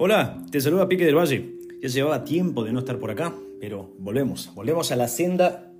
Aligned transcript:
Hola, 0.00 0.40
te 0.52 0.60
saluda 0.60 0.88
Pique 0.88 1.04
del 1.04 1.16
Valle. 1.16 1.56
Ya 1.82 1.88
llevaba 1.88 2.22
tiempo 2.22 2.62
de 2.62 2.72
no 2.72 2.78
estar 2.78 3.00
por 3.00 3.10
acá, 3.10 3.34
pero 3.60 3.96
volvemos. 3.98 4.54
Volvemos 4.54 4.92
a 4.92 4.96
la 4.96 5.08
senda 5.08 5.72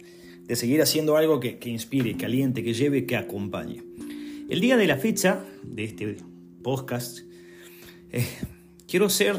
de 0.43 0.57
seguir 0.57 0.83
haciendo 0.83 1.17
algo 1.17 1.39
que, 1.39 1.57
inspire, 1.67 2.17
que 2.17 2.27
aliente, 2.27 2.65
que 2.65 2.75
lleve, 2.75 3.07
que 3.07 3.17
acompañe. 3.17 3.85
El 4.51 4.61
día 4.61 4.77
de 4.77 4.89
la 4.89 4.97
fecha 4.97 5.45
de 5.63 5.85
este 5.85 6.17
podcast, 6.65 7.21
eh, 8.11 8.27
quiero 8.89 9.09
ser. 9.09 9.37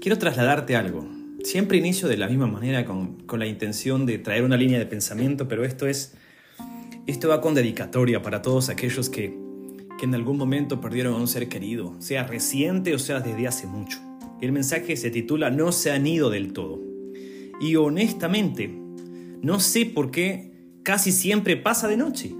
Quiero 0.00 0.18
trasladarte 0.18 0.76
algo. 0.76 1.10
Siempre 1.42 1.78
inicio 1.78 2.06
de 2.06 2.18
la 2.18 2.28
misma 2.28 2.46
manera 2.46 2.84
con, 2.84 3.22
con 3.22 3.40
la 3.40 3.46
intención 3.48 4.06
de 4.06 4.18
traer 4.18 4.44
una 4.44 4.56
línea 4.56 4.78
de 4.78 4.86
pensamiento, 4.86 5.48
pero 5.48 5.64
esto 5.64 5.88
es. 5.88 6.14
Esto 7.08 7.26
va 7.26 7.40
con 7.40 7.54
dedicatoria 7.54 8.22
para 8.22 8.40
todos 8.40 8.68
aquellos 8.68 9.10
que 9.10 9.41
que 10.02 10.06
en 10.06 10.16
algún 10.16 10.36
momento 10.36 10.80
perdieron 10.80 11.14
a 11.14 11.18
un 11.18 11.28
ser 11.28 11.48
querido, 11.48 11.94
sea 12.00 12.24
reciente 12.24 12.92
o 12.92 12.98
sea 12.98 13.20
desde 13.20 13.46
hace 13.46 13.68
mucho. 13.68 14.00
El 14.40 14.50
mensaje 14.50 14.96
se 14.96 15.12
titula 15.12 15.48
No 15.48 15.70
se 15.70 15.92
han 15.92 16.08
ido 16.08 16.28
del 16.28 16.52
todo. 16.52 16.80
Y 17.60 17.76
honestamente, 17.76 18.68
no 19.42 19.60
sé 19.60 19.86
por 19.86 20.10
qué 20.10 20.50
casi 20.82 21.12
siempre 21.12 21.56
pasa 21.56 21.86
de 21.86 21.96
noche 21.96 22.34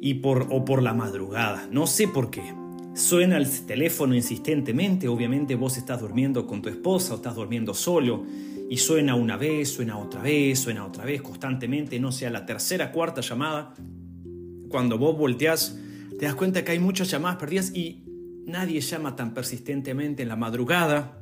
y 0.00 0.14
por, 0.14 0.46
o 0.48 0.64
por 0.64 0.82
la 0.82 0.94
madrugada. 0.94 1.68
No 1.70 1.86
sé 1.86 2.08
por 2.08 2.30
qué. 2.30 2.54
Suena 2.94 3.36
el 3.36 3.50
teléfono 3.66 4.14
insistentemente, 4.14 5.08
obviamente 5.08 5.56
vos 5.56 5.76
estás 5.76 6.00
durmiendo 6.00 6.46
con 6.46 6.62
tu 6.62 6.70
esposa 6.70 7.12
o 7.12 7.16
estás 7.16 7.34
durmiendo 7.34 7.74
solo 7.74 8.24
y 8.70 8.78
suena 8.78 9.14
una 9.14 9.36
vez, 9.36 9.68
suena 9.68 9.98
otra 9.98 10.22
vez, 10.22 10.60
suena 10.60 10.86
otra 10.86 11.04
vez 11.04 11.20
constantemente, 11.20 12.00
no 12.00 12.12
sea 12.12 12.30
la 12.30 12.46
tercera, 12.46 12.92
cuarta 12.92 13.20
llamada. 13.20 13.74
Cuando 14.70 14.96
vos 14.96 15.18
volteás 15.18 15.78
te 16.22 16.26
das 16.26 16.36
cuenta 16.36 16.64
que 16.64 16.70
hay 16.70 16.78
muchas 16.78 17.10
llamadas 17.10 17.36
perdidas 17.36 17.74
y 17.74 18.04
nadie 18.46 18.80
llama 18.80 19.16
tan 19.16 19.34
persistentemente 19.34 20.22
en 20.22 20.28
la 20.28 20.36
madrugada. 20.36 21.20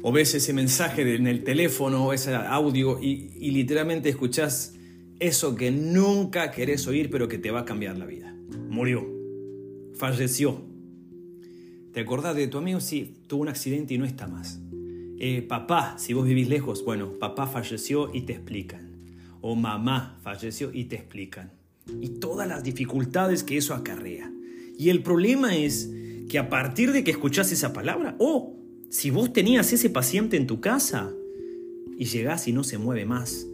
O 0.00 0.10
ves 0.10 0.34
ese 0.34 0.54
mensaje 0.54 1.14
en 1.14 1.26
el 1.26 1.44
teléfono, 1.44 2.14
ese 2.14 2.34
audio 2.34 2.98
y, 2.98 3.50
literalmente 3.50 4.08
escuchas 4.08 4.74
eso 5.20 5.54
que 5.54 5.70
nunca 5.70 6.50
querés 6.50 6.86
oír 6.86 7.10
pero 7.10 7.28
que 7.28 7.36
te 7.36 7.50
va 7.50 7.60
a 7.60 7.64
cambiar 7.66 7.98
la 7.98 8.06
vida. 8.06 8.34
Murió. 8.70 9.06
Falleció. 9.96 10.64
¿Te 11.92 12.00
acordás 12.00 12.36
de 12.36 12.48
tu 12.48 12.56
amigo? 12.56 12.80
Sí, 12.80 13.18
tuvo 13.26 13.42
un 13.42 13.48
accidente 13.48 13.92
y 13.92 13.98
no 13.98 14.06
está 14.06 14.26
más. 14.26 14.62
Eh, 15.18 15.42
papá, 15.42 15.98
si 15.98 16.14
vos 16.14 16.24
vivís 16.24 16.48
lejos, 16.48 16.86
bueno, 16.86 17.18
papá 17.18 17.46
falleció 17.46 18.08
y 18.14 18.22
te 18.22 18.32
explican. 18.32 18.96
O 19.42 19.54
mamá 19.56 20.18
falleció 20.22 20.70
y 20.72 20.84
te 20.84 20.96
explican 20.96 21.63
y 22.00 22.08
todas 22.20 22.48
las 22.48 22.62
dificultades 22.62 23.42
que 23.42 23.56
eso 23.56 23.74
acarrea. 23.74 24.30
Y 24.78 24.90
el 24.90 25.02
problema 25.02 25.56
es 25.56 25.90
que 26.28 26.38
a 26.38 26.48
partir 26.48 26.92
de 26.92 27.04
que 27.04 27.10
escuchás 27.10 27.52
esa 27.52 27.72
palabra, 27.72 28.16
o 28.18 28.56
si 28.90 29.10
vos 29.10 29.32
tenías 29.32 29.72
ese 29.72 29.90
paciente 29.90 30.36
en 30.36 30.46
tu 30.46 30.60
casa 30.60 31.12
y 31.98 32.06
llegás 32.06 32.48
y 32.48 32.52
no 32.52 32.64
se 32.64 32.78
mueve 32.78 33.04
más, 33.04 33.46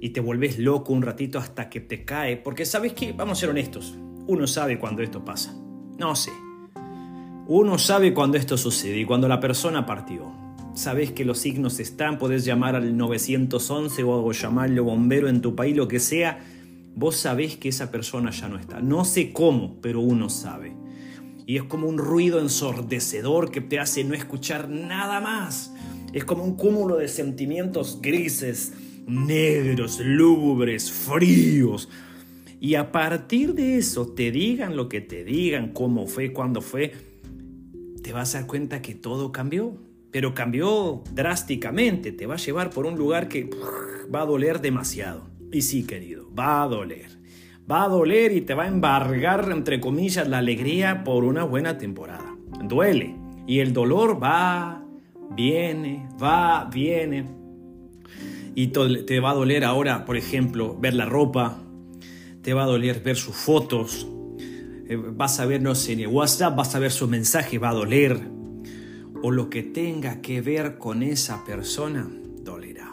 y 0.00 0.10
te 0.10 0.20
volvés 0.20 0.58
loco 0.58 0.92
un 0.92 1.02
ratito 1.02 1.38
hasta 1.38 1.68
que 1.68 1.80
te 1.80 2.04
cae, 2.04 2.36
porque 2.36 2.64
sabes 2.64 2.94
que, 2.94 3.12
vamos 3.12 3.38
a 3.38 3.40
ser 3.42 3.50
honestos, 3.50 3.96
uno 4.26 4.46
sabe 4.46 4.78
cuando 4.78 5.02
esto 5.02 5.24
pasa. 5.24 5.54
No 5.98 6.16
sé. 6.16 6.32
Uno 7.46 7.78
sabe 7.78 8.14
cuando 8.14 8.38
esto 8.38 8.56
sucede 8.56 9.00
y 9.00 9.04
cuando 9.04 9.28
la 9.28 9.40
persona 9.40 9.84
partió. 9.84 10.32
Sabes 10.74 11.10
que 11.12 11.24
los 11.24 11.38
signos 11.38 11.80
están, 11.80 12.18
podés 12.18 12.44
llamar 12.44 12.76
al 12.76 12.96
911 12.96 14.02
o 14.04 14.32
llamarlo 14.32 14.84
bombero 14.84 15.28
en 15.28 15.40
tu 15.40 15.54
país, 15.54 15.76
lo 15.76 15.88
que 15.88 15.98
sea, 15.98 16.38
vos 16.94 17.16
sabés 17.16 17.56
que 17.56 17.68
esa 17.68 17.90
persona 17.90 18.30
ya 18.30 18.48
no 18.48 18.58
está. 18.58 18.80
No 18.80 19.04
sé 19.04 19.32
cómo, 19.32 19.80
pero 19.80 20.00
uno 20.00 20.28
sabe. 20.28 20.74
Y 21.46 21.56
es 21.56 21.64
como 21.64 21.88
un 21.88 21.98
ruido 21.98 22.40
ensordecedor 22.40 23.50
que 23.50 23.60
te 23.60 23.80
hace 23.80 24.04
no 24.04 24.14
escuchar 24.14 24.68
nada 24.68 25.20
más. 25.20 25.74
Es 26.12 26.24
como 26.24 26.44
un 26.44 26.56
cúmulo 26.56 26.96
de 26.96 27.08
sentimientos 27.08 28.00
grises, 28.00 28.72
negros, 29.06 30.00
lúgubres, 30.00 30.90
fríos. 30.90 31.88
Y 32.60 32.74
a 32.74 32.92
partir 32.92 33.54
de 33.54 33.78
eso, 33.78 34.06
te 34.08 34.30
digan 34.30 34.76
lo 34.76 34.88
que 34.88 35.00
te 35.00 35.24
digan, 35.24 35.72
cómo 35.72 36.06
fue, 36.06 36.32
cuándo 36.32 36.60
fue, 36.60 36.92
te 38.02 38.12
vas 38.12 38.34
a 38.34 38.40
dar 38.40 38.46
cuenta 38.46 38.82
que 38.82 38.94
todo 38.94 39.32
cambió. 39.32 39.76
Pero 40.10 40.34
cambió 40.34 41.02
drásticamente, 41.14 42.10
te 42.10 42.26
va 42.26 42.34
a 42.34 42.38
llevar 42.38 42.70
por 42.70 42.84
un 42.86 42.98
lugar 42.98 43.28
que 43.28 43.48
va 44.12 44.22
a 44.22 44.26
doler 44.26 44.60
demasiado. 44.60 45.29
Y 45.52 45.62
sí, 45.62 45.84
querido, 45.84 46.30
va 46.32 46.62
a 46.62 46.68
doler. 46.68 47.18
Va 47.70 47.84
a 47.84 47.88
doler 47.88 48.32
y 48.32 48.40
te 48.40 48.54
va 48.54 48.64
a 48.64 48.68
embargar, 48.68 49.48
entre 49.50 49.80
comillas, 49.80 50.28
la 50.28 50.38
alegría 50.38 51.02
por 51.02 51.24
una 51.24 51.44
buena 51.44 51.76
temporada. 51.76 52.36
Duele. 52.64 53.16
Y 53.46 53.58
el 53.58 53.72
dolor 53.72 54.22
va, 54.22 54.84
viene, 55.34 56.08
va, 56.22 56.68
viene. 56.72 57.26
Y 58.54 58.68
te 58.68 59.20
va 59.20 59.30
a 59.30 59.34
doler 59.34 59.64
ahora, 59.64 60.04
por 60.04 60.16
ejemplo, 60.16 60.76
ver 60.78 60.94
la 60.94 61.06
ropa. 61.06 61.58
Te 62.42 62.54
va 62.54 62.64
a 62.64 62.66
doler 62.66 63.02
ver 63.02 63.16
sus 63.16 63.34
fotos. 63.34 64.06
Eh, 64.88 64.96
vas 64.96 65.40
a 65.40 65.46
ver, 65.46 65.62
no 65.62 65.74
sé, 65.74 65.92
en 65.92 66.14
WhatsApp, 66.14 66.56
vas 66.56 66.74
a 66.74 66.78
ver 66.78 66.92
su 66.92 67.08
mensaje, 67.08 67.58
va 67.58 67.70
a 67.70 67.74
doler. 67.74 68.20
O 69.22 69.30
lo 69.30 69.50
que 69.50 69.62
tenga 69.62 70.20
que 70.20 70.40
ver 70.40 70.78
con 70.78 71.02
esa 71.02 71.44
persona, 71.44 72.08
dolerá. 72.42 72.92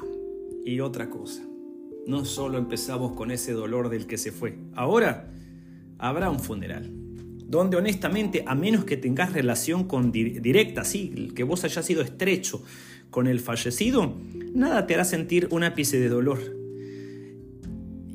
Y 0.66 0.80
otra 0.82 1.10
cosa 1.10 1.47
no 2.08 2.26
solo 2.26 2.58
empezamos 2.58 3.14
con 3.14 3.32
ese 3.32 3.52
dolor 3.52 3.90
del 3.90 4.08
que 4.08 4.18
se 4.18 4.32
fue. 4.32 4.58
Ahora 4.74 5.30
habrá 6.00 6.30
un 6.30 6.40
funeral, 6.40 6.90
donde 7.46 7.78
honestamente, 7.78 8.44
a 8.48 8.56
menos 8.56 8.86
que 8.86 8.98
tengas 8.98 9.34
relación 9.34 9.84
con 9.84 10.12
directa, 10.12 10.84
sí, 10.84 11.32
que 11.36 11.44
vos 11.44 11.64
hayas 11.64 11.86
sido 11.86 12.02
estrecho 12.02 12.64
con 13.10 13.28
el 13.28 13.40
fallecido, 13.40 14.16
nada 14.54 14.88
te 14.88 14.94
hará 14.94 15.06
sentir 15.06 15.48
un 15.52 15.64
ápice 15.64 16.00
de 16.00 16.10
dolor 16.10 16.40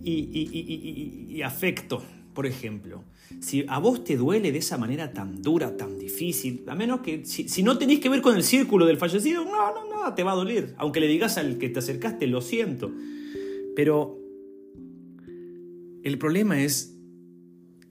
y, 0.05 1.41
afecto, 1.43 2.03
por 2.35 2.47
ejemplo. 2.47 3.05
Si 3.41 3.65
a 3.69 3.79
vos 3.79 4.05
te 4.05 4.17
duele 4.17 4.53
de 4.53 4.59
esa 4.59 4.77
manera 4.77 5.13
tan 5.13 5.43
dura, 5.43 5.77
tan 5.77 5.99
difícil, 5.99 6.65
a 6.67 6.75
menos 6.75 7.01
que 7.01 7.25
si, 7.25 7.49
si 7.49 7.63
no 7.63 7.79
tenés 7.79 8.01
que 8.01 8.09
ver 8.09 8.21
con 8.21 8.37
el 8.37 8.43
círculo 8.43 8.85
del 8.87 8.99
fallecido, 8.99 9.45
no, 9.45 9.73
no, 9.73 9.89
nada 9.89 10.15
te 10.15 10.23
va 10.23 10.33
a 10.33 10.37
doler. 10.37 10.75
Aunque 10.77 11.01
le 11.01 11.09
digas 11.09 11.39
al 11.39 11.59
que 11.59 11.69
te 11.69 11.79
acercaste, 11.79 12.27
lo 12.27 12.41
siento. 12.41 12.93
Pero 13.75 14.19
el 16.03 16.19
problema 16.19 16.63
es 16.63 16.93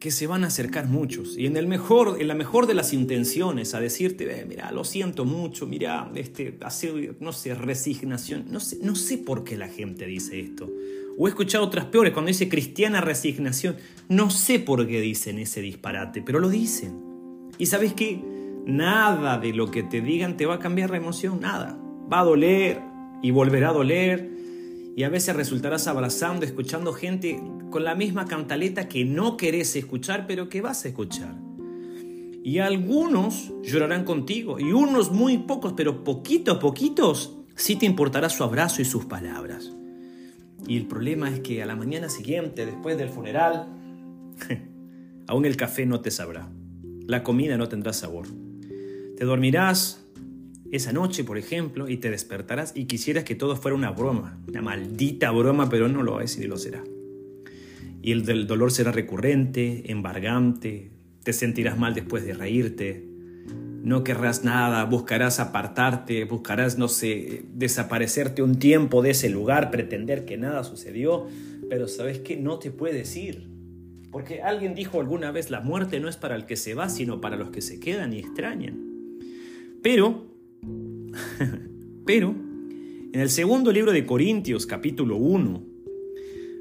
que 0.01 0.09
se 0.09 0.25
van 0.25 0.43
a 0.43 0.47
acercar 0.47 0.87
muchos 0.87 1.37
y 1.37 1.45
en, 1.45 1.55
el 1.57 1.67
mejor, 1.67 2.17
en 2.19 2.27
la 2.27 2.33
mejor 2.33 2.65
de 2.65 2.73
las 2.73 2.91
intenciones 2.91 3.75
a 3.75 3.79
decirte, 3.79 4.45
mira, 4.49 4.71
lo 4.71 4.83
siento 4.83 5.25
mucho, 5.25 5.67
mira, 5.67 6.11
este, 6.15 6.57
hace, 6.61 7.15
no 7.19 7.31
sé, 7.31 7.53
resignación. 7.53 8.45
No 8.49 8.59
sé, 8.59 8.79
no 8.81 8.95
sé 8.95 9.19
por 9.19 9.43
qué 9.43 9.55
la 9.57 9.67
gente 9.67 10.07
dice 10.07 10.39
esto. 10.39 10.67
O 11.19 11.27
he 11.27 11.29
escuchado 11.29 11.63
otras 11.63 11.85
peores 11.85 12.13
cuando 12.13 12.29
dice 12.29 12.49
cristiana 12.49 12.99
resignación. 12.99 13.75
No 14.09 14.31
sé 14.31 14.57
por 14.57 14.87
qué 14.87 15.01
dicen 15.01 15.37
ese 15.37 15.61
disparate, 15.61 16.23
pero 16.23 16.39
lo 16.39 16.49
dicen. 16.49 16.99
Y 17.59 17.67
sabes 17.67 17.93
qué? 17.93 18.19
Nada 18.65 19.37
de 19.37 19.53
lo 19.53 19.69
que 19.69 19.83
te 19.83 20.01
digan 20.01 20.35
te 20.35 20.47
va 20.47 20.55
a 20.55 20.59
cambiar 20.59 20.89
la 20.89 20.97
emoción, 20.97 21.41
nada. 21.41 21.79
Va 22.11 22.21
a 22.21 22.25
doler 22.25 22.81
y 23.21 23.29
volverá 23.29 23.69
a 23.69 23.73
doler 23.73 24.40
y 24.95 25.03
a 25.03 25.09
veces 25.09 25.35
resultarás 25.35 25.87
abrazando, 25.87 26.45
escuchando 26.45 26.93
gente 26.93 27.41
con 27.69 27.83
la 27.83 27.95
misma 27.95 28.25
cantaleta 28.25 28.87
que 28.87 29.05
no 29.05 29.37
querés 29.37 29.75
escuchar, 29.75 30.25
pero 30.27 30.49
que 30.49 30.61
vas 30.61 30.83
a 30.85 30.89
escuchar. 30.89 31.35
Y 32.43 32.59
algunos 32.59 33.53
llorarán 33.63 34.03
contigo, 34.03 34.59
y 34.59 34.71
unos 34.71 35.11
muy 35.11 35.37
pocos, 35.37 35.73
pero 35.73 36.03
poquitos, 36.03 36.57
poquitos, 36.57 37.37
sí 37.55 37.75
te 37.75 37.85
importará 37.85 38.29
su 38.29 38.43
abrazo 38.43 38.81
y 38.81 38.85
sus 38.85 39.05
palabras. 39.05 39.71
Y 40.67 40.77
el 40.77 40.87
problema 40.87 41.29
es 41.29 41.39
que 41.39 41.61
a 41.61 41.65
la 41.65 41.75
mañana 41.75 42.09
siguiente, 42.09 42.65
después 42.65 42.97
del 42.97 43.09
funeral, 43.09 43.67
aún 45.27 45.45
el 45.45 45.55
café 45.55 45.85
no 45.85 46.01
te 46.01 46.11
sabrá. 46.11 46.49
La 47.07 47.23
comida 47.23 47.57
no 47.57 47.67
tendrá 47.67 47.93
sabor. 47.93 48.27
Te 49.17 49.25
dormirás 49.25 50.03
esa 50.71 50.93
noche, 50.93 51.23
por 51.23 51.37
ejemplo, 51.37 51.89
y 51.89 51.97
te 51.97 52.09
despertarás 52.09 52.71
y 52.75 52.85
quisieras 52.85 53.25
que 53.25 53.35
todo 53.35 53.55
fuera 53.57 53.75
una 53.75 53.91
broma, 53.91 54.39
una 54.47 54.61
maldita 54.61 55.29
broma, 55.31 55.69
pero 55.69 55.89
no 55.89 56.01
lo 56.01 56.21
es 56.21 56.37
y 56.37 56.47
lo 56.47 56.57
será. 56.57 56.83
Y 58.01 58.11
el, 58.11 58.47
dolor 58.47 58.71
será 58.71 58.91
recurrente, 58.91 59.91
embargante, 59.91 60.91
te 61.23 61.33
sentirás 61.33 61.77
mal 61.77 61.93
después 61.93 62.25
de 62.25 62.33
reírte, 62.33 63.05
no 63.83 64.03
querrás 64.03 64.43
nada, 64.43 64.85
buscarás 64.85 65.39
apartarte, 65.39 66.23
buscarás, 66.25 66.77
no 66.77 66.87
sé, 66.87 67.43
desaparecerte 67.53 68.41
un 68.41 68.57
tiempo 68.57 69.01
de 69.01 69.11
ese 69.11 69.29
lugar, 69.29 69.71
pretender 69.71 70.23
que 70.23 70.37
nada 70.37 70.63
sucedió, 70.63 71.27
pero 71.69 71.87
sabes 71.87 72.19
que 72.19 72.37
no 72.37 72.59
te 72.59 72.71
puedes 72.71 73.15
ir. 73.15 73.49
Porque 74.11 74.41
alguien 74.41 74.75
dijo 74.75 74.99
alguna 74.99 75.31
vez, 75.31 75.49
la 75.49 75.61
muerte 75.61 75.99
no 75.99 76.09
es 76.09 76.17
para 76.17 76.35
el 76.35 76.45
que 76.45 76.55
se 76.55 76.75
va, 76.75 76.89
sino 76.89 77.21
para 77.21 77.37
los 77.37 77.49
que 77.49 77.61
se 77.61 77.79
quedan 77.79 78.13
y 78.13 78.19
extrañan. 78.19 78.77
Pero 79.81 80.30
Pero 82.05 82.35
en 83.13 83.19
el 83.19 83.29
segundo 83.29 83.71
libro 83.71 83.91
de 83.91 84.05
Corintios 84.05 84.65
capítulo 84.65 85.17
1, 85.17 85.63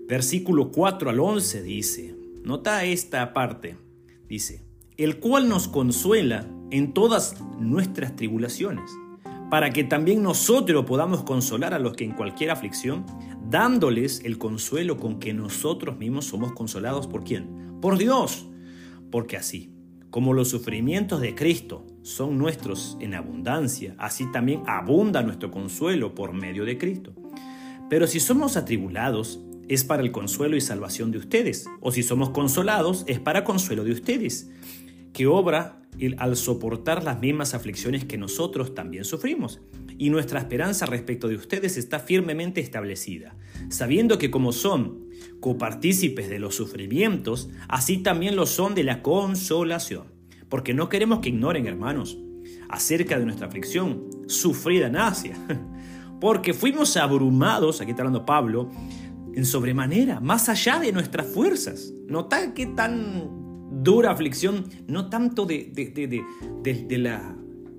versículo 0.09 0.71
4 0.71 1.11
al 1.11 1.21
11 1.21 1.63
dice, 1.63 2.15
nota 2.43 2.85
esta 2.85 3.33
parte, 3.33 3.77
dice, 4.29 4.63
el 4.97 5.19
cual 5.19 5.49
nos 5.49 5.69
consuela 5.69 6.47
en 6.71 6.93
todas 6.93 7.37
nuestras 7.59 8.17
tribulaciones, 8.17 8.91
para 9.51 9.71
que 9.71 9.85
también 9.85 10.23
nosotros 10.23 10.85
podamos 10.85 11.25
consolar 11.25 11.75
a 11.75 11.79
los 11.79 11.95
que 11.95 12.05
en 12.05 12.13
cualquier 12.13 12.51
aflicción, 12.51 13.05
dándoles 13.49 14.25
el 14.25 14.39
consuelo 14.39 14.97
con 14.97 15.19
que 15.19 15.35
nosotros 15.35 15.99
mismos 15.99 16.27
somos 16.27 16.53
consolados 16.53 17.07
por 17.07 17.25
quién? 17.25 17.81
Por 17.81 17.99
Dios. 17.99 18.47
Porque 19.11 19.37
así, 19.37 19.73
como 20.11 20.35
los 20.35 20.49
sufrimientos 20.49 21.21
de 21.21 21.35
Cristo 21.35 21.85
son 22.03 22.39
nuestros 22.39 22.97
en 23.01 23.15
abundancia, 23.15 23.95
así 23.99 24.31
también 24.33 24.63
abunda 24.67 25.23
nuestro 25.23 25.51
consuelo 25.51 26.15
por 26.15 26.33
medio 26.33 26.65
de 26.65 26.79
Cristo. 26.79 27.13
Pero 27.89 28.07
si 28.07 28.21
somos 28.21 28.57
atribulados, 28.57 29.41
es 29.69 29.85
para 29.85 30.03
el 30.03 30.11
consuelo 30.11 30.57
y 30.57 30.61
salvación 30.61 31.13
de 31.13 31.19
ustedes, 31.19 31.67
o 31.81 31.93
si 31.93 32.03
somos 32.03 32.31
consolados, 32.31 33.05
es 33.07 33.21
para 33.21 33.45
consuelo 33.45 33.85
de 33.85 33.93
ustedes, 33.93 34.51
que 35.13 35.27
obra 35.27 35.81
al 36.19 36.37
soportar 36.37 37.05
las 37.05 37.21
mismas 37.21 37.55
aflicciones 37.55 38.05
que 38.05 38.17
nosotros 38.17 38.75
también 38.75 39.05
sufrimos. 39.05 39.61
Y 39.99 40.11
nuestra 40.11 40.41
esperanza 40.41 40.87
respecto 40.87 41.29
de 41.29 41.37
ustedes 41.37 41.77
está 41.77 41.99
firmemente 41.99 42.61
establecida, 42.61 43.37
sabiendo 43.69 44.19
que 44.19 44.31
como 44.31 44.53
son 44.53 45.09
copartícipes 45.41 46.29
de 46.29 46.39
los 46.39 46.55
sufrimientos, 46.55 47.51
así 47.69 47.99
también 47.99 48.37
lo 48.37 48.47
son 48.47 48.75
de 48.75 48.85
la 48.85 49.03
consolación. 49.03 50.20
Porque 50.51 50.75
no 50.75 50.91
queremos 50.91 51.21
que 51.21 51.31
ignoren, 51.31 51.67
hermanos, 51.67 52.19
acerca 52.69 53.19
de 53.19 53.25
nuestra 53.25 53.47
aflicción 53.47 54.05
sufrida 54.27 54.89
en 54.89 54.97
Asia. 54.97 55.37
Porque 56.21 56.53
fuimos 56.53 56.97
abrumados, 56.99 57.81
aquí 57.81 57.93
está 57.93 58.03
hablando 58.03 58.27
Pablo, 58.27 58.69
en 59.35 59.47
sobremanera, 59.47 60.21
más 60.21 60.49
allá 60.49 60.79
de 60.79 60.93
nuestras 60.93 61.27
fuerzas. 61.27 61.95
Nota 62.09 62.53
qué 62.53 62.67
tan 62.67 63.41
dura 63.83 64.11
aflicción, 64.11 64.65
no 64.87 65.09
tanto 65.09 65.47
de, 65.47 65.73
la 66.91 67.37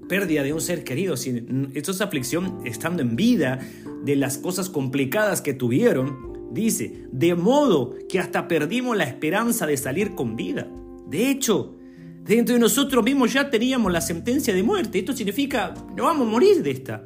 pérdida 0.08 0.44
de 0.44 0.54
un 0.54 0.62
ser 0.62 0.84
querido, 0.84 1.18
sino 1.18 1.68
esto 1.74 1.92
es 1.92 2.02
aflicción 2.02 2.62
estando 2.66 3.02
en 3.02 3.16
vida, 3.16 3.60
de 4.04 4.16
las 4.16 4.38
cosas 4.38 4.70
complicadas 4.70 5.42
que 5.42 5.54
tuvieron. 5.54 6.32
Dice, 6.52 7.06
de 7.12 7.36
modo 7.36 7.96
que 8.10 8.20
hasta 8.20 8.48
perdimos 8.48 8.98
la 8.98 9.04
esperanza 9.04 9.68
de 9.68 9.78
salir 9.78 10.16
con 10.16 10.36
vida. 10.36 10.68
De 11.08 11.30
hecho, 11.30 11.76
dentro 12.24 12.54
de 12.54 12.60
nosotros 12.60 13.04
mismos 13.04 13.34
ya 13.34 13.50
teníamos 13.50 13.92
la 13.92 14.02
sentencia 14.02 14.54
de 14.54 14.64
muerte. 14.64 15.00
Esto 15.00 15.14
significa, 15.14 15.74
no 15.96 16.06
vamos 16.06 16.28
a 16.28 16.32
morir 16.32 16.64
de 16.64 16.72
esta. 16.72 17.04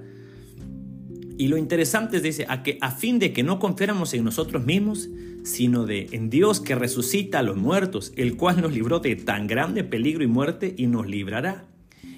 Y 1.38 1.48
lo 1.48 1.58
interesante 1.58 2.18
es 2.18 2.24
dice, 2.24 2.46
a, 2.48 2.64
que, 2.64 2.78
a 2.82 2.92
fin 2.92 3.20
de 3.20 3.34
que 3.34 3.44
no 3.44 3.60
confiáramos 3.60 4.14
en 4.14 4.24
nosotros 4.24 4.66
mismos, 4.66 5.10
sino 5.44 5.86
de 5.86 6.08
en 6.12 6.30
Dios 6.30 6.62
que 6.62 6.76
resucita 6.76 7.40
a 7.40 7.44
los 7.44 7.58
muertos, 7.58 8.14
el 8.16 8.38
cual 8.38 8.62
nos 8.62 8.74
libró 8.74 9.00
de 9.00 9.16
tan 9.16 9.48
grande 9.48 9.84
peligro 9.84 10.24
y 10.24 10.28
muerte 10.28 10.74
y 10.78 10.88
nos 10.88 11.08
librará, 11.08 11.68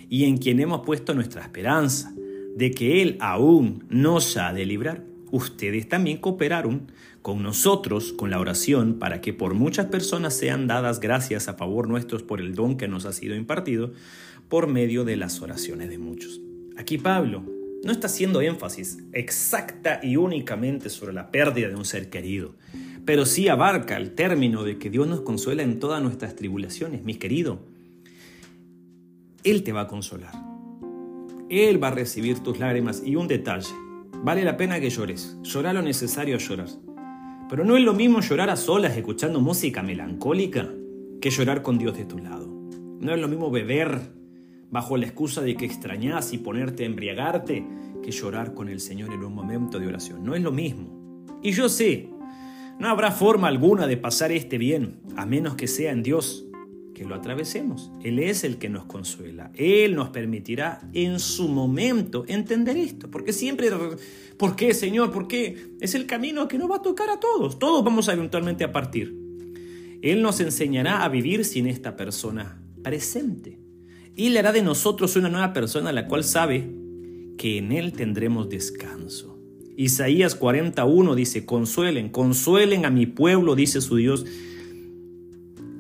y 0.10 0.26
en 0.26 0.38
quien 0.38 0.60
hemos 0.60 0.86
puesto 0.86 1.14
nuestra 1.14 1.42
esperanza, 1.42 2.14
de 2.56 2.72
que 2.72 3.02
Él 3.02 3.18
aún 3.20 3.86
nos 3.90 4.38
ha 4.38 4.54
de 4.54 4.66
librar. 4.66 5.04
Ustedes 5.32 5.90
también 5.90 6.18
cooperaron 6.18 6.92
con 7.22 7.44
nosotros 7.44 8.14
con 8.14 8.30
la 8.30 8.40
oración 8.40 9.00
para 9.00 9.20
que 9.20 9.34
por 9.34 9.54
muchas 9.54 9.88
personas 9.88 10.34
sean 10.34 10.68
dadas 10.68 11.00
gracias 11.00 11.50
a 11.50 11.56
favor 11.56 11.90
nuestros 11.90 12.24
por 12.24 12.40
el 12.40 12.56
don 12.56 12.78
que 12.78 12.88
nos 12.88 13.06
ha 13.06 13.12
sido 13.12 13.36
impartido 13.36 13.92
por 14.48 14.68
medio 14.68 15.04
de 15.04 15.18
las 15.18 15.42
oraciones 15.42 15.90
de 15.90 15.98
muchos. 15.98 16.40
Aquí 16.78 16.98
Pablo 16.98 17.44
no 17.84 17.92
está 17.92 18.08
haciendo 18.08 18.42
énfasis 18.42 19.00
exacta 19.12 20.00
y 20.02 20.16
únicamente 20.16 20.90
sobre 20.90 21.14
la 21.14 21.32
pérdida 21.32 21.68
de 21.68 21.76
un 21.76 21.86
ser 21.86 22.10
querido, 22.10 22.56
pero 23.06 23.26
sí 23.26 23.50
abarca 23.50 23.98
el 23.98 24.12
término 24.12 24.64
de 24.64 24.78
que 24.78 24.90
Dios 24.90 25.08
nos 25.08 25.22
consuela 25.22 25.64
en 25.64 25.80
todas 25.80 26.02
nuestras 26.02 26.36
tribulaciones, 26.36 27.04
mi 27.04 27.16
querido. 27.16 27.60
Él 29.44 29.64
te 29.64 29.72
va 29.72 29.82
a 29.82 29.88
consolar. 29.88 30.34
Él 31.50 31.82
va 31.82 31.88
a 31.90 31.92
recibir 31.92 32.40
tus 32.40 32.60
lágrimas 32.60 33.02
y 33.06 33.16
un 33.16 33.28
detalle, 33.28 33.74
vale 34.24 34.44
la 34.44 34.58
pena 34.58 34.80
que 34.80 34.90
llores, 34.90 35.38
llorar 35.44 35.75
lo 35.75 35.81
necesario 35.81 36.38
llorar. 36.38 36.69
Pero 37.50 37.64
no 37.64 37.78
es 37.78 37.84
lo 37.84 37.94
mismo 37.94 38.19
llorar 38.22 38.50
a 38.50 38.58
solas 38.58 38.98
escuchando 38.98 39.40
música 39.40 39.81
melancólica 39.81 40.69
que 41.22 41.30
llorar 41.30 41.62
con 41.62 41.78
Dios 41.78 41.98
de 41.98 42.06
tu 42.06 42.18
lado. 42.18 42.48
No 43.00 43.14
es 43.14 43.19
lo 43.19 43.28
mismo 43.28 43.50
beber 43.52 44.00
bajo 44.69 44.98
la 44.98 45.06
excusa 45.06 45.42
de 45.42 45.56
que 45.56 45.66
extrañas 45.66 46.34
y 46.34 46.40
ponerte 46.40 46.84
a 46.84 46.88
embriagarte 46.88 47.66
que 48.04 48.12
llorar 48.12 48.54
con 48.54 48.69
el 48.69 48.80
Señor 48.80 49.14
en 49.14 49.24
un 49.24 49.34
momento 49.34 49.80
de 49.80 49.88
oración. 49.88 50.25
No 50.25 50.36
es 50.36 50.42
lo 50.42 50.52
mismo. 50.52 51.25
Y 51.42 51.52
yo 51.52 51.69
sé, 51.69 52.10
no 52.80 52.90
habrá 52.90 53.12
forma 53.12 53.48
alguna 53.48 53.88
de 53.88 53.98
pasar 53.98 54.31
este 54.31 54.58
bien, 54.58 55.00
a 55.16 55.25
menos 55.25 55.56
que 55.56 55.68
sea 55.68 55.92
en 55.92 56.04
Dios 56.04 56.47
que 56.98 57.06
lo 57.06 57.14
atravesemos. 57.14 57.92
Él 58.04 58.18
es 58.18 58.44
el 58.44 58.58
que 58.58 58.70
nos 58.70 58.86
consuela. 58.86 59.52
Él 59.54 59.94
nos 59.94 60.10
permitirá 60.10 60.82
en 60.94 61.20
su 61.20 61.48
momento 61.48 62.26
entender 62.28 62.76
esto. 62.76 63.12
Porque 63.12 63.34
siempre, 63.34 63.70
¿por 64.36 64.56
qué, 64.56 64.74
Señor? 64.74 65.12
¿Por 65.12 65.28
qué? 65.28 65.76
Es 65.80 65.94
el 65.94 66.08
camino 66.08 66.48
que 66.48 66.58
nos 66.58 66.72
va 66.72 66.78
a 66.78 66.82
tocar 66.82 67.12
a 67.12 67.20
todos. 67.20 67.60
Todos 67.60 67.84
vamos 67.84 68.10
a 68.10 68.14
eventualmente 68.14 68.64
a 68.64 68.72
partir. 68.72 69.16
Él 70.02 70.24
nos 70.24 70.40
enseñará 70.40 71.04
a 71.04 71.10
vivir 71.10 71.46
sin 71.46 71.68
esta 71.68 71.96
persona 71.96 72.64
presente 72.84 73.60
y 74.16 74.30
le 74.30 74.40
hará 74.40 74.52
de 74.52 74.64
nosotros 74.64 75.16
una 75.16 75.30
nueva 75.30 75.54
persona 75.54 75.92
la 75.92 76.08
cual 76.08 76.24
sabe 76.24 76.68
que 77.38 77.60
en 77.60 77.72
él 77.72 77.94
tendremos 77.94 78.50
descanso. 78.50 79.38
Isaías 79.76 80.34
41 80.34 81.14
dice, 81.14 81.46
consuelen, 81.46 82.10
consuelen 82.10 82.86
a 82.86 82.90
mi 82.90 83.06
pueblo, 83.06 83.54
dice 83.54 83.82
su 83.82 83.98
Dios. 83.98 84.26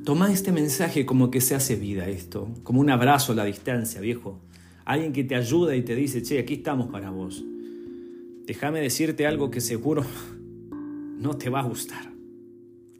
Toma 0.07 0.31
este 0.31 0.53
mensaje 0.53 1.05
como 1.05 1.29
que 1.31 1.41
se 1.41 1.53
hace 1.53 1.75
vida 1.75 2.07
esto, 2.07 2.47
como 2.63 2.79
un 2.79 2.89
abrazo 2.89 3.33
a 3.33 3.35
la 3.35 3.43
distancia, 3.43 3.99
viejo. 3.99 4.39
Alguien 4.85 5.11
que 5.11 5.25
te 5.25 5.35
ayuda 5.35 5.75
y 5.75 5.81
te 5.81 5.95
dice, 5.95 6.23
che, 6.23 6.39
aquí 6.39 6.53
estamos 6.53 6.87
para 6.87 7.09
vos. 7.09 7.43
Déjame 8.45 8.79
decirte 8.79 9.27
algo 9.27 9.51
que 9.51 9.59
seguro 9.59 10.05
no 11.19 11.35
te 11.35 11.49
va 11.49 11.59
a 11.59 11.63
gustar. 11.63 12.09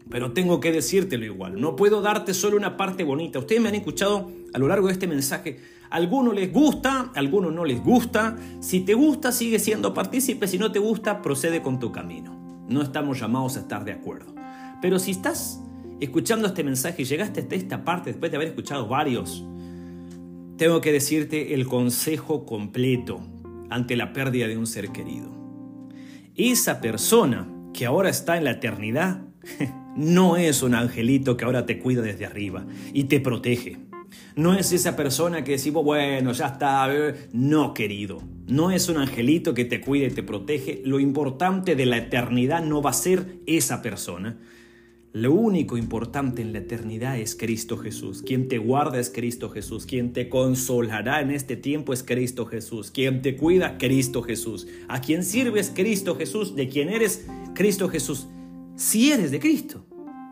Pero 0.10 0.34
tengo 0.34 0.60
que 0.60 0.74
decírtelo 0.74 1.24
igual. 1.24 1.62
No 1.62 1.78
puedo 1.78 2.02
darte 2.02 2.34
solo 2.34 2.58
una 2.58 2.76
parte 2.76 3.06
bonita. 3.06 3.40
Ustedes 3.40 3.62
me 3.62 3.70
han 3.70 3.76
escuchado 3.76 4.30
a 4.54 4.60
lo 4.60 4.68
largo 4.68 4.88
de 4.88 4.94
este 4.94 5.08
mensaje. 5.08 5.60
Algunos 5.90 6.36
les 6.36 6.52
gusta, 6.52 7.14
algunos 7.16 7.54
no 7.54 7.64
les 7.64 7.82
gusta. 7.82 8.36
Si 8.60 8.82
te 8.82 8.96
gusta, 8.96 9.32
sigue 9.32 9.60
siendo 9.60 9.94
partícipe. 9.94 10.46
Si 10.46 10.58
no 10.58 10.74
te 10.74 10.80
gusta, 10.80 11.22
procede 11.22 11.62
con 11.62 11.80
tu 11.80 11.94
camino. 11.94 12.38
No 12.68 12.82
estamos 12.82 13.18
llamados 13.18 13.56
a 13.56 13.62
estar 13.62 13.86
de 13.86 13.94
acuerdo. 13.94 14.36
Pero 14.82 15.00
si 15.00 15.12
estás 15.12 15.62
escuchando 16.00 16.48
este 16.48 16.64
mensaje 16.64 17.02
y 17.02 17.06
llegaste 17.06 17.42
hasta 17.42 17.56
esta 17.56 17.84
parte 17.84 18.12
después 18.12 18.32
de 18.32 18.38
haber 18.38 18.50
escuchado 18.50 18.88
varios, 18.88 19.44
tengo 20.58 20.82
que 20.82 20.92
decirte 20.92 21.54
el 21.54 21.68
consejo 21.68 22.46
completo 22.46 23.22
ante 23.70 23.96
la 23.96 24.14
pérdida 24.14 24.48
de 24.48 24.58
un 24.58 24.68
ser 24.68 24.90
querido. 24.90 25.32
Esa 26.36 26.82
persona 26.82 27.48
que 27.74 27.86
ahora 27.86 28.10
está 28.10 28.38
en 28.38 28.44
la 28.44 28.52
eternidad 28.52 29.22
no 29.96 30.38
es 30.38 30.64
un 30.64 30.76
angelito 30.76 31.38
que 31.38 31.46
ahora 31.46 31.66
te 31.66 31.80
cuida 31.80 32.02
desde 32.02 32.26
arriba 32.26 32.66
y 32.94 33.06
te 33.06 33.20
protege. 33.20 33.78
No 34.36 34.54
es 34.54 34.72
esa 34.72 34.96
persona 34.96 35.44
que 35.44 35.54
decimos, 35.54 35.84
bueno, 35.84 36.32
ya 36.32 36.48
está. 36.48 36.90
No, 37.34 37.74
querido. 37.74 38.22
No 38.46 38.72
es 38.72 38.88
un 38.88 38.98
angelito 38.98 39.54
que 39.54 39.66
te 39.66 39.82
cuida 39.82 40.08
y 40.08 40.12
te 40.12 40.24
protege. 40.24 40.82
Lo 40.86 41.00
importante 41.00 41.76
de 41.76 41.86
la 41.86 41.98
eternidad 41.98 42.64
no 42.64 42.82
va 42.82 42.92
a 42.92 42.94
ser 42.94 43.40
esa 43.48 43.82
persona. 43.82 44.38
Lo 45.18 45.34
único 45.34 45.78
importante 45.78 46.42
en 46.44 46.54
la 46.54 46.60
eternidad 46.60 47.18
es 47.18 47.36
Cristo 47.36 47.78
Jesús. 47.78 48.22
Quien 48.22 48.48
te 48.48 48.60
guarda 48.60 49.00
es 49.00 49.10
Cristo 49.10 49.50
Jesús. 49.50 49.88
Quien 49.88 50.14
te 50.14 50.30
consolará 50.30 51.22
en 51.22 51.32
este 51.32 51.56
tiempo 51.56 51.92
es 51.92 52.04
Cristo 52.04 52.46
Jesús. 52.46 52.92
Quien 52.92 53.24
te 53.24 53.36
cuida, 53.36 53.78
Cristo 53.80 54.22
Jesús. 54.22 54.68
A 54.88 55.02
quien 55.02 55.24
sirves, 55.24 55.72
Cristo 55.74 56.16
Jesús. 56.16 56.56
De 56.56 56.70
quien 56.70 56.90
eres, 56.90 57.26
Cristo 57.56 57.90
Jesús 57.90 58.28
si 58.78 59.12
eres 59.12 59.32
de 59.32 59.40
Cristo, 59.40 59.84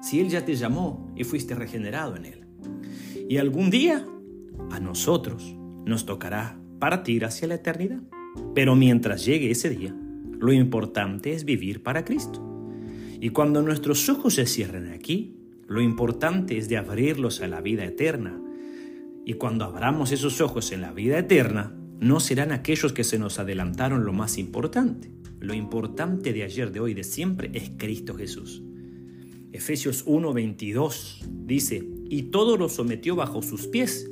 si 0.04 0.20
Él 0.20 0.30
ya 0.30 0.46
te 0.46 0.56
llamó 0.56 1.12
y 1.16 1.24
fuiste 1.24 1.56
regenerado 1.56 2.16
en 2.16 2.26
Él. 2.26 2.46
Y 3.28 3.38
algún 3.38 3.72
día 3.72 4.06
a 4.70 4.80
nosotros 4.80 5.56
nos 5.84 6.06
tocará 6.06 6.60
partir 6.78 7.26
hacia 7.26 7.48
la 7.48 7.56
eternidad. 7.56 8.04
Pero 8.54 8.76
mientras 8.76 9.26
llegue 9.26 9.50
ese 9.50 9.72
día, 9.72 9.96
lo 10.40 10.54
importante 10.54 11.34
es 11.34 11.44
vivir 11.44 11.82
para 11.82 12.06
Cristo. 12.06 12.55
Y 13.20 13.30
cuando 13.30 13.62
nuestros 13.62 14.08
ojos 14.10 14.36
se 14.36 14.46
cierren 14.46 14.90
aquí, 14.90 15.36
lo 15.68 15.82
importante 15.82 16.58
es 16.58 16.70
de 16.70 16.78
abrirlos 16.78 17.42
a 17.42 17.48
la 17.48 17.62
vida 17.62 17.86
eterna. 17.86 18.40
Y 19.26 19.34
cuando 19.34 19.66
abramos 19.66 20.12
esos 20.12 20.42
ojos 20.42 20.72
en 20.72 20.82
la 20.82 20.92
vida 20.92 21.18
eterna, 21.18 21.76
no 22.00 22.20
serán 22.20 22.52
aquellos 22.52 22.94
que 22.94 23.04
se 23.04 23.18
nos 23.18 23.40
adelantaron 23.40 24.06
lo 24.06 24.14
más 24.14 24.38
importante, 24.38 25.12
lo 25.40 25.54
importante 25.54 26.34
de 26.34 26.44
ayer, 26.44 26.72
de 26.72 26.80
hoy, 26.80 26.94
de 26.94 27.04
siempre 27.04 27.50
es 27.54 27.72
Cristo 27.78 28.16
Jesús. 28.16 28.62
Efesios 29.52 30.06
1:22 30.06 31.26
dice, 31.46 31.88
y 32.10 32.24
todo 32.24 32.58
lo 32.58 32.68
sometió 32.68 33.16
bajo 33.16 33.42
sus 33.42 33.68
pies, 33.68 34.10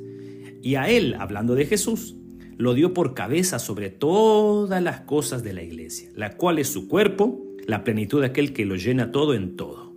y 0.62 0.76
a 0.76 0.88
él, 0.88 1.14
hablando 1.18 1.54
de 1.54 1.66
Jesús, 1.66 2.16
lo 2.56 2.72
dio 2.72 2.94
por 2.94 3.14
cabeza 3.14 3.58
sobre 3.58 3.90
todas 3.90 4.82
las 4.82 5.00
cosas 5.02 5.42
de 5.42 5.52
la 5.52 5.62
iglesia, 5.62 6.10
la 6.14 6.36
cual 6.36 6.58
es 6.58 6.68
su 6.68 6.88
cuerpo, 6.88 7.44
la 7.66 7.84
plenitud 7.84 8.20
de 8.20 8.26
aquel 8.26 8.52
que 8.52 8.64
lo 8.64 8.76
llena 8.76 9.12
todo 9.12 9.34
en 9.34 9.56
todo. 9.56 9.92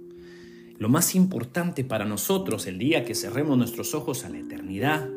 Lo 0.78 0.90
más 0.90 1.16
importante 1.16 1.84
para 1.84 2.06
nosotros 2.06 2.68
el 2.68 2.78
día 2.78 3.04
que 3.04 3.16
cerremos 3.16 3.58
nuestros 3.58 3.96
ojos 3.96 4.26
a 4.26 4.30
la 4.30 4.40
eternidad 4.40 5.10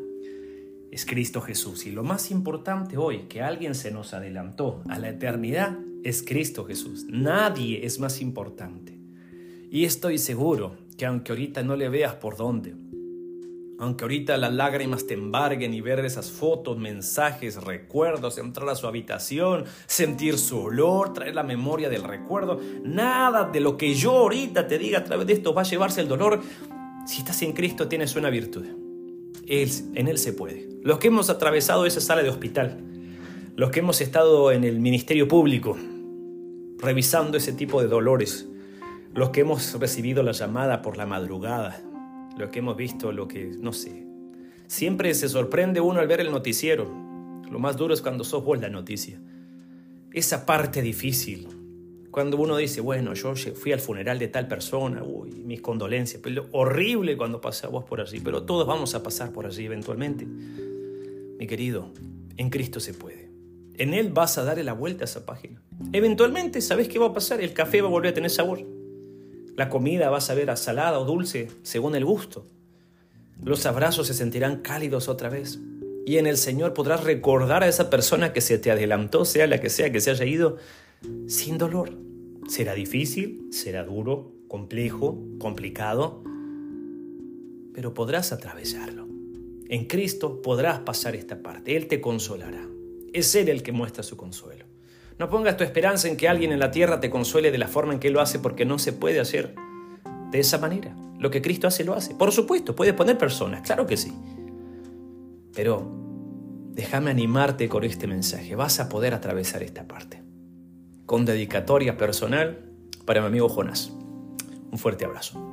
es 0.91 1.05
Cristo 1.05 1.41
Jesús. 1.41 1.85
Y 1.85 1.91
lo 1.91 2.03
más 2.03 2.31
importante 2.31 2.97
hoy, 2.97 3.23
que 3.29 3.41
alguien 3.41 3.75
se 3.75 3.91
nos 3.91 4.13
adelantó 4.13 4.81
a 4.89 4.99
la 4.99 5.09
eternidad, 5.09 5.77
es 6.03 6.23
Cristo 6.23 6.65
Jesús. 6.65 7.05
Nadie 7.07 7.85
es 7.85 7.99
más 7.99 8.21
importante. 8.21 8.97
Y 9.69 9.85
estoy 9.85 10.17
seguro 10.17 10.75
que 10.97 11.05
aunque 11.05 11.31
ahorita 11.31 11.63
no 11.63 11.75
le 11.75 11.87
veas 11.89 12.15
por 12.15 12.35
dónde, 12.35 12.75
aunque 13.81 14.03
ahorita 14.03 14.37
las 14.37 14.53
lágrimas 14.53 15.07
te 15.07 15.15
embarguen 15.15 15.73
y 15.73 15.81
ver 15.81 16.05
esas 16.05 16.29
fotos, 16.29 16.77
mensajes, 16.77 17.55
recuerdos, 17.63 18.37
entrar 18.37 18.69
a 18.69 18.75
su 18.75 18.85
habitación, 18.85 19.65
sentir 19.87 20.37
su 20.37 20.59
olor, 20.59 21.13
traer 21.13 21.33
la 21.33 21.41
memoria 21.41 21.89
del 21.89 22.03
recuerdo, 22.03 22.61
nada 22.83 23.45
de 23.45 23.59
lo 23.59 23.77
que 23.77 23.95
yo 23.95 24.11
ahorita 24.11 24.67
te 24.67 24.77
diga 24.77 24.99
a 24.99 25.03
través 25.03 25.25
de 25.25 25.33
esto 25.33 25.55
va 25.55 25.63
a 25.63 25.65
llevarse 25.65 25.99
el 25.99 26.07
dolor. 26.07 26.41
Si 27.07 27.17
estás 27.17 27.41
en 27.41 27.53
Cristo 27.53 27.87
tienes 27.87 28.15
una 28.15 28.29
virtud. 28.29 28.65
En 29.47 30.07
Él 30.07 30.19
se 30.19 30.33
puede. 30.33 30.69
Los 30.83 30.99
que 30.99 31.07
hemos 31.07 31.31
atravesado 31.31 31.87
esa 31.87 32.01
sala 32.01 32.21
de 32.21 32.29
hospital, 32.29 32.77
los 33.55 33.71
que 33.71 33.79
hemos 33.79 33.99
estado 33.99 34.51
en 34.51 34.63
el 34.63 34.79
ministerio 34.79 35.27
público, 35.27 35.75
revisando 36.77 37.35
ese 37.35 37.51
tipo 37.51 37.81
de 37.81 37.87
dolores, 37.87 38.47
los 39.15 39.31
que 39.31 39.41
hemos 39.41 39.73
recibido 39.79 40.21
la 40.21 40.33
llamada 40.33 40.83
por 40.83 40.97
la 40.97 41.07
madrugada, 41.07 41.81
lo 42.37 42.49
que 42.49 42.59
hemos 42.59 42.75
visto, 42.75 43.11
lo 43.11 43.27
que, 43.27 43.51
no 43.59 43.73
sé. 43.73 44.05
Siempre 44.67 45.13
se 45.13 45.27
sorprende 45.27 45.81
uno 45.81 45.99
al 45.99 46.07
ver 46.07 46.21
el 46.21 46.31
noticiero. 46.31 46.89
Lo 47.49 47.59
más 47.59 47.75
duro 47.75 47.93
es 47.93 48.01
cuando 48.01 48.23
sos 48.23 48.43
vos 48.43 48.59
la 48.59 48.69
noticia. 48.69 49.19
Esa 50.13 50.45
parte 50.45 50.81
difícil. 50.81 51.47
Cuando 52.09 52.37
uno 52.37 52.57
dice, 52.57 52.81
bueno, 52.81 53.13
yo 53.13 53.33
fui 53.35 53.71
al 53.71 53.79
funeral 53.79 54.19
de 54.19 54.27
tal 54.27 54.47
persona, 54.47 55.03
uy, 55.03 55.31
mis 55.31 55.61
condolencias. 55.61 56.21
Pero 56.21 56.47
horrible 56.51 57.17
cuando 57.17 57.39
pasa 57.39 57.67
vos 57.67 57.85
por 57.85 58.01
allí, 58.01 58.19
pero 58.19 58.43
todos 58.43 58.67
vamos 58.67 58.95
a 58.95 59.03
pasar 59.03 59.31
por 59.31 59.45
allí 59.45 59.65
eventualmente. 59.65 60.25
Mi 60.25 61.47
querido, 61.47 61.89
en 62.37 62.49
Cristo 62.49 62.79
se 62.79 62.93
puede. 62.93 63.29
En 63.77 63.93
Él 63.93 64.09
vas 64.13 64.37
a 64.37 64.43
darle 64.43 64.63
la 64.63 64.73
vuelta 64.73 65.03
a 65.03 65.05
esa 65.05 65.25
página. 65.25 65.61
Eventualmente, 65.93 66.61
¿sabes 66.61 66.87
qué 66.87 66.99
va 66.99 67.07
a 67.07 67.13
pasar? 67.13 67.41
El 67.41 67.53
café 67.53 67.81
va 67.81 67.87
a 67.87 67.91
volver 67.91 68.11
a 68.11 68.13
tener 68.13 68.29
sabor. 68.29 68.65
La 69.55 69.69
comida 69.69 70.09
va 70.09 70.17
a 70.17 70.21
saber 70.21 70.55
salada 70.57 70.99
o 70.99 71.05
dulce 71.05 71.49
según 71.63 71.95
el 71.95 72.05
gusto. 72.05 72.47
Los 73.43 73.65
abrazos 73.65 74.07
se 74.07 74.13
sentirán 74.13 74.57
cálidos 74.57 75.09
otra 75.09 75.29
vez. 75.29 75.59
Y 76.05 76.17
en 76.17 76.27
el 76.27 76.37
Señor 76.37 76.73
podrás 76.73 77.03
recordar 77.03 77.63
a 77.63 77.67
esa 77.67 77.89
persona 77.89 78.33
que 78.33 78.41
se 78.41 78.57
te 78.57 78.71
adelantó, 78.71 79.25
sea 79.25 79.47
la 79.47 79.59
que 79.59 79.69
sea 79.69 79.91
que 79.91 80.01
se 80.01 80.11
haya 80.11 80.25
ido, 80.25 80.57
sin 81.27 81.57
dolor. 81.57 81.97
Será 82.47 82.73
difícil, 82.73 83.47
será 83.51 83.83
duro, 83.83 84.31
complejo, 84.47 85.19
complicado, 85.39 86.23
pero 87.73 87.93
podrás 87.93 88.31
atravesarlo. 88.31 89.07
En 89.69 89.85
Cristo 89.85 90.41
podrás 90.41 90.79
pasar 90.79 91.15
esta 91.15 91.41
parte. 91.41 91.77
Él 91.77 91.87
te 91.87 92.01
consolará. 92.01 92.67
Es 93.13 93.33
Él 93.35 93.49
el 93.49 93.63
que 93.63 93.71
muestra 93.71 94.03
su 94.03 94.17
consuelo. 94.17 94.65
No 95.21 95.29
pongas 95.29 95.55
tu 95.55 95.63
esperanza 95.63 96.07
en 96.07 96.17
que 96.17 96.27
alguien 96.27 96.51
en 96.51 96.57
la 96.57 96.71
tierra 96.71 96.99
te 96.99 97.11
consuele 97.11 97.51
de 97.51 97.59
la 97.59 97.67
forma 97.67 97.93
en 97.93 97.99
que 97.99 98.09
lo 98.09 98.21
hace 98.21 98.39
porque 98.39 98.65
no 98.65 98.79
se 98.79 98.91
puede 98.91 99.19
hacer 99.19 99.53
de 100.31 100.39
esa 100.39 100.57
manera. 100.57 100.95
Lo 101.19 101.29
que 101.29 101.43
Cristo 101.43 101.67
hace 101.67 101.83
lo 101.83 101.93
hace. 101.93 102.15
Por 102.15 102.31
supuesto, 102.31 102.75
puedes 102.75 102.95
poner 102.95 103.19
personas, 103.19 103.61
claro 103.61 103.85
que 103.85 103.97
sí. 103.97 104.11
Pero 105.53 105.87
déjame 106.71 107.11
animarte 107.11 107.69
con 107.69 107.83
este 107.83 108.07
mensaje. 108.07 108.55
Vas 108.55 108.79
a 108.79 108.89
poder 108.89 109.13
atravesar 109.13 109.61
esta 109.61 109.87
parte. 109.87 110.23
Con 111.05 111.23
dedicatoria 111.23 111.97
personal 111.97 112.71
para 113.05 113.21
mi 113.21 113.27
amigo 113.27 113.47
Jonás. 113.47 113.93
Un 114.71 114.79
fuerte 114.79 115.05
abrazo. 115.05 115.50